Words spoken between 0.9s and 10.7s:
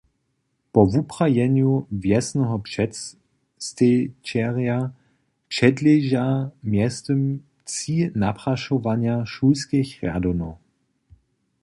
wuprajenju wjesneho předstejićerja předleža mjeztym tři naprašowanja šulskich rjadownjow.